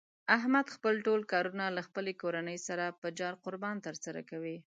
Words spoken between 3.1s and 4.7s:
جار قربان تر سره کوي.